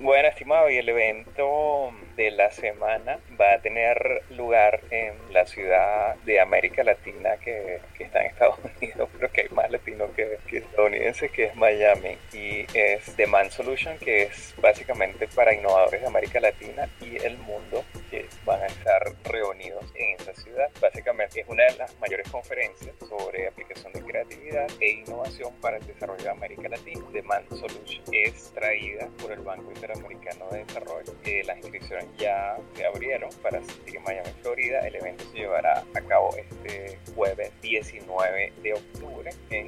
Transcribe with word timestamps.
Bueno, 0.00 0.28
estimado, 0.28 0.70
y 0.70 0.76
el 0.76 0.88
evento 0.88 1.90
de 2.14 2.30
la 2.30 2.52
semana 2.52 3.18
va 3.40 3.54
a 3.54 3.60
tener 3.60 4.22
lugar 4.30 4.80
en 4.92 5.14
la 5.32 5.44
ciudad 5.44 6.14
de 6.24 6.38
América 6.38 6.84
Latina 6.84 7.36
que, 7.38 7.80
está 7.98 8.20
en 8.20 8.26
Estados 8.26 8.58
Unidos, 8.80 9.08
pero 9.12 9.32
que 9.32 9.40
hay 9.40 9.48
más 9.48 9.68
latinos 9.72 10.10
que, 10.14 10.38
que 10.46 10.58
estadounidenses, 10.58 11.32
que 11.32 11.46
es 11.46 11.56
Miami. 11.56 12.16
Y 12.32 12.64
es 12.74 13.16
Demand 13.16 13.50
Solution, 13.50 13.98
que 13.98 14.22
es 14.22 14.54
básicamente 14.62 15.26
para 15.34 15.52
innovadores 15.52 16.00
de 16.00 16.06
América 16.06 16.38
Latina 16.38 16.88
y 17.00 17.16
el 17.16 17.36
mundo 17.38 17.84
que 18.08 18.26
van 18.44 18.62
a 18.62 18.66
estar 18.66 19.02
reunidos 19.24 19.84
en 19.96 20.14
esa 20.20 20.32
ciudad. 20.34 20.68
Básicamente 20.80 21.40
es 21.40 21.48
una 21.48 21.64
de 21.64 21.76
las 21.76 21.98
mayores 21.98 22.30
conferencias 22.30 22.94
sobre 23.08 23.47
para 25.60 25.78
el 25.78 25.86
desarrollo 25.86 26.24
de 26.24 26.30
América 26.30 26.68
Latina. 26.68 27.00
Demand 27.12 27.48
Solution 27.50 28.02
es 28.12 28.50
traída 28.52 29.08
por 29.20 29.32
el 29.32 29.40
Banco 29.40 29.70
Interamericano 29.70 30.46
de 30.50 30.64
Desarrollo. 30.64 31.14
Eh, 31.24 31.42
las 31.46 31.58
inscripciones 31.58 32.06
ya 32.18 32.56
se 32.74 32.84
abrieron 32.84 33.30
para 33.42 33.58
asistir 33.58 33.96
en 33.96 34.02
Miami, 34.02 34.30
Florida. 34.42 34.80
El 34.80 34.96
evento 34.96 35.24
se 35.30 35.38
llevará 35.38 35.84
a 35.94 36.00
cabo 36.00 36.30
este 36.36 36.98
jueves 37.14 37.52
19 37.62 38.52
de 38.62 38.74
octubre 38.74 39.30
en 39.50 39.67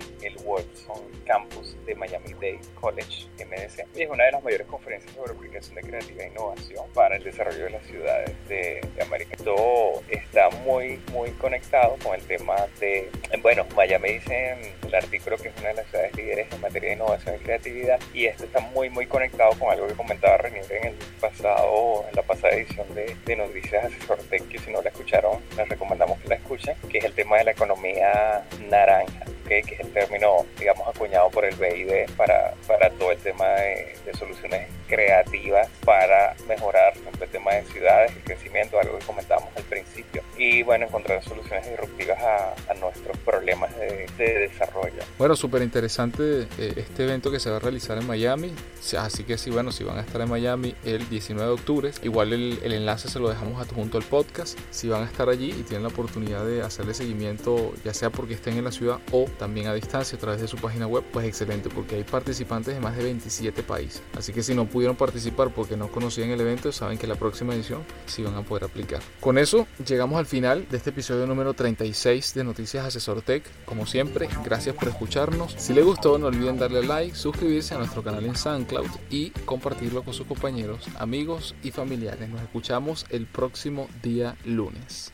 Miami 2.00 2.32
Dade 2.34 2.60
College, 2.80 3.28
MDC. 3.38 3.86
Y 3.94 4.02
es 4.02 4.10
una 4.10 4.24
de 4.24 4.32
las 4.32 4.42
mayores 4.42 4.66
conferencias 4.66 5.14
sobre 5.14 5.32
aplicación 5.32 5.74
de 5.76 5.82
creatividad 5.82 6.26
e 6.26 6.28
innovación 6.30 6.86
para 6.94 7.16
el 7.16 7.22
desarrollo 7.22 7.64
de 7.64 7.70
las 7.70 7.84
ciudades 7.84 8.48
de, 8.48 8.80
América. 9.00 9.36
Todo 9.42 10.02
está 10.08 10.50
muy, 10.64 11.00
muy 11.12 11.30
conectado 11.32 11.96
con 12.02 12.14
el 12.14 12.22
tema 12.26 12.54
de, 12.78 13.10
bueno, 13.42 13.66
Miami 13.74 14.14
dice 14.14 14.50
en 14.50 14.88
el 14.88 14.94
artículo 14.94 15.36
que 15.36 15.48
es 15.48 15.56
una 15.58 15.68
de 15.68 15.74
las 15.74 15.86
ciudades 15.88 16.14
líderes 16.16 16.52
en 16.52 16.60
materia 16.60 16.90
de 16.90 16.96
innovación 16.96 17.36
y 17.36 17.38
creatividad 17.38 18.00
y 18.12 18.26
esto 18.26 18.44
está 18.44 18.60
muy, 18.60 18.90
muy 18.90 19.06
conectado 19.06 19.52
con 19.58 19.70
algo 19.70 19.86
que 19.86 19.94
comentaba 19.94 20.36
Renier 20.36 20.70
en 20.70 20.88
el 20.88 20.94
pasado, 21.20 22.04
en 22.08 22.14
la 22.14 22.22
pasada 22.22 22.54
edición 22.54 22.94
de, 22.94 23.16
de 23.24 23.36
Noticias 23.36 23.86
Asesor 23.86 24.18
Tech, 24.28 24.46
que 24.48 24.58
si 24.58 24.70
no 24.70 24.82
la 24.82 24.90
escucharon, 24.90 25.40
les 25.56 25.68
recomendamos 25.68 26.18
que 26.20 26.28
la 26.28 26.34
escuchen, 26.36 26.76
que 26.90 26.98
es 26.98 27.04
el 27.04 27.14
tema 27.14 27.38
de 27.38 27.44
la 27.44 27.50
economía 27.52 28.44
naranja 28.68 29.24
que 29.50 29.74
es 29.74 29.80
el 29.80 29.92
término, 29.92 30.46
digamos, 30.58 30.86
acuñado 30.86 31.28
por 31.30 31.44
el 31.44 31.56
BID 31.56 32.14
para, 32.16 32.54
para 32.68 32.88
todo 32.90 33.10
el 33.10 33.18
tema 33.18 33.46
de, 33.46 33.96
soluciones 34.16 34.68
creativas 34.88 35.68
para 35.84 36.34
mejorar 36.48 36.92
el 37.20 37.28
tema 37.28 37.52
de 37.54 37.62
ciudades, 37.64 38.12
el 38.16 38.22
crecimiento, 38.22 38.78
algo 38.78 38.98
que 38.98 39.04
comentábamos 39.06 39.56
al 39.56 39.62
principio, 39.64 40.19
y 40.40 40.62
bueno, 40.62 40.86
encontrar 40.86 41.22
soluciones 41.22 41.68
disruptivas 41.68 42.18
a, 42.18 42.74
nuestros 42.80 43.18
problemas 43.18 43.70
de, 43.76 44.08
desarrollo. 44.48 45.02
Bueno, 45.18 45.36
súper 45.36 45.60
interesante 45.60 46.46
eh, 46.58 46.72
este 46.76 47.04
evento 47.04 47.30
que 47.30 47.38
se 47.38 47.50
va 47.50 47.56
a 47.56 47.58
realizar 47.58 47.98
en 47.98 48.06
Miami, 48.06 48.54
así 48.98 49.24
que 49.24 49.36
sí, 49.36 49.50
bueno, 49.50 49.70
si 49.70 49.84
van 49.84 49.98
a 49.98 50.00
estar 50.00 50.18
en 50.22 50.30
Miami 50.30 50.74
el 50.82 51.06
19 51.10 51.46
de 51.46 51.52
octubre, 51.52 51.90
igual 52.02 52.32
el, 52.32 52.72
enlace 52.72 53.08
se 53.08 53.18
lo 53.18 53.28
dejamos 53.28 53.60
adjunto 53.60 53.98
al 53.98 54.04
podcast, 54.04 54.58
si 54.70 54.88
van 54.88 55.02
a 55.02 55.06
estar 55.06 55.28
allí 55.28 55.50
y 55.50 55.62
tienen 55.62 55.82
la 55.82 55.90
oportunidad 55.90 56.46
de 56.46 56.62
hacerle 56.62 56.94
seguimiento, 56.94 57.74
ya 57.84 57.92
sea 57.92 58.08
porque 58.08 58.32
estén 58.32 58.56
en 58.56 58.64
la 58.64 58.72
ciudad 58.72 58.98
o 59.12 59.26
también 59.38 59.66
a 59.66 59.74
distancia 59.74 60.16
a 60.16 60.20
través 60.20 60.40
de 60.40 60.48
su 60.48 60.56
página 60.56 60.86
web, 60.86 61.04
pues 61.12 61.26
excelente, 61.26 61.68
porque 61.68 61.96
hay 61.96 62.04
participantes 62.04 62.74
de 62.74 62.80
más 62.80 62.96
de 62.96 63.04
27 63.04 63.62
países. 63.62 64.00
Así 64.16 64.32
que 64.32 64.42
si 64.42 64.54
no 64.54 64.64
pudieron 64.64 64.96
participar 64.96 65.50
porque 65.50 65.76
no 65.76 65.88
conocían 65.88 66.30
el 66.30 66.40
evento, 66.40 66.72
saben 66.72 66.96
que 66.96 67.06
la 67.06 67.16
próxima 67.16 67.54
edición 67.54 67.84
sí 68.06 68.22
van 68.22 68.36
a 68.36 68.42
poder 68.42 68.64
aplicar. 68.64 69.00
Con 69.20 69.36
eso 69.36 69.66
llegamos 69.84 70.18
al 70.18 70.29
final 70.30 70.68
de 70.70 70.76
este 70.76 70.90
episodio 70.90 71.26
número 71.26 71.54
36 71.54 72.34
de 72.34 72.44
Noticias 72.44 72.86
Asesor 72.86 73.20
Tech. 73.20 73.42
Como 73.64 73.84
siempre, 73.84 74.28
gracias 74.44 74.76
por 74.76 74.86
escucharnos. 74.86 75.56
Si 75.58 75.74
les 75.74 75.84
gustó, 75.84 76.18
no 76.18 76.28
olviden 76.28 76.56
darle 76.56 76.84
like, 76.84 77.16
suscribirse 77.16 77.74
a 77.74 77.78
nuestro 77.78 78.04
canal 78.04 78.24
en 78.24 78.36
SoundCloud 78.36 78.90
y 79.10 79.30
compartirlo 79.44 80.04
con 80.04 80.14
sus 80.14 80.28
compañeros, 80.28 80.86
amigos 81.00 81.56
y 81.64 81.72
familiares. 81.72 82.28
Nos 82.28 82.42
escuchamos 82.42 83.06
el 83.10 83.26
próximo 83.26 83.88
día 84.04 84.36
lunes. 84.44 85.12